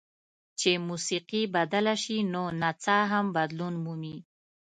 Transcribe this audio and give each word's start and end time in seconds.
چې 0.59 0.71
موسیقي 0.87 1.41
بدله 1.55 1.93
شي 2.03 2.17
نو 2.33 2.43
نڅا 2.61 2.99
هم 3.11 3.25
بدلون 3.37 3.73
مومي. 3.83 4.17